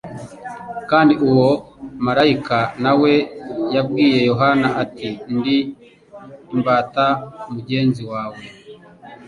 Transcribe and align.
Kandi 0.89 1.13
uwo 1.29 1.49
malayika 2.05 2.59
na 2.83 2.91
we 3.01 3.13
yabwiye 3.75 4.19
Yohana 4.29 4.67
ati: 4.83 5.09
"Ndi 5.35 5.57
imbata 6.53 7.05
mugenzi 7.51 8.01
wawe, 8.11 8.43